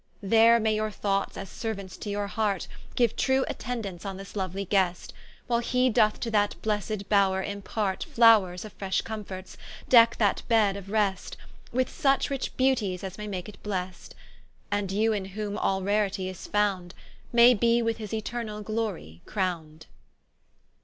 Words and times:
There 0.23 0.59
may 0.59 0.73
your 0.73 0.89
thoughts 0.89 1.37
as 1.37 1.47
seruaunts 1.47 1.95
to 1.99 2.09
your 2.09 2.25
heart, 2.25 2.67
Giue 2.95 3.07
true 3.15 3.45
attendance 3.47 4.03
on 4.03 4.17
this 4.17 4.33
louely 4.33 4.67
guest, 4.67 5.13
While 5.45 5.59
he 5.59 5.91
doth 5.91 6.19
to 6.21 6.31
that 6.31 6.55
blessed 6.63 7.07
bowre 7.07 7.43
impart 7.47 8.03
Flowres 8.11 8.65
of 8.65 8.73
fresh 8.73 9.01
comforts, 9.01 9.57
decke 9.91 10.15
that 10.17 10.41
bed 10.47 10.75
of 10.75 10.89
rest, 10.89 11.37
With 11.71 11.87
such 11.87 12.31
rich 12.31 12.57
beauties 12.57 13.03
as 13.03 13.19
may 13.19 13.27
make 13.27 13.47
it 13.47 13.61
blest: 13.61 14.15
And 14.71 14.91
you 14.91 15.13
in 15.13 15.25
whom 15.37 15.55
all 15.55 15.83
raritie 15.83 16.29
is 16.29 16.47
found, 16.47 16.95
May 17.31 17.53
be 17.53 17.83
with 17.83 17.97
his 17.97 18.11
eternall 18.11 18.63
glory 18.63 19.21
crownd. 19.27 19.81